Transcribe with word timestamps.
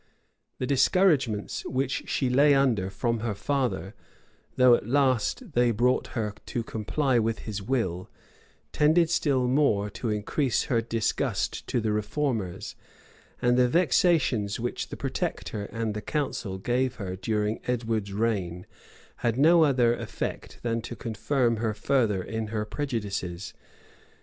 The 0.57 0.65
discouragements 0.65 1.63
which 1.63 2.09
she 2.09 2.27
lay 2.27 2.55
under 2.55 2.89
from 2.89 3.19
her 3.19 3.35
father, 3.35 3.93
though 4.55 4.73
at 4.73 4.87
last 4.87 5.51
they 5.53 5.69
brought 5.69 6.07
her 6.17 6.33
to 6.47 6.63
comply 6.63 7.19
with 7.19 7.37
his 7.45 7.61
will, 7.61 8.09
tended 8.71 9.11
still 9.11 9.47
more 9.47 9.91
to 9.91 10.09
increase 10.09 10.63
her 10.63 10.81
disgust 10.81 11.67
to 11.67 11.79
the 11.79 11.91
reformers; 11.91 12.75
and 13.43 13.59
the 13.59 13.69
vexations 13.69 14.59
which 14.59 14.89
the 14.89 14.97
protector 14.97 15.65
and 15.65 15.93
the 15.93 16.01
council 16.01 16.57
gave 16.57 16.95
her 16.95 17.15
during 17.15 17.59
Edward's 17.67 18.11
reign, 18.11 18.65
had 19.17 19.37
no 19.37 19.63
other 19.63 19.93
effect 19.93 20.61
than 20.63 20.81
to 20.81 20.95
confirm 20.95 21.57
her 21.57 21.75
further 21.75 22.23
in 22.23 22.47
her 22.47 22.65
prejudices. 22.65 23.53